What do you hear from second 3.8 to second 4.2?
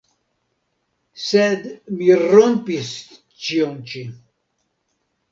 ĉi.